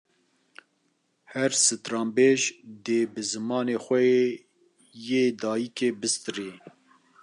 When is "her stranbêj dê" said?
1.33-2.99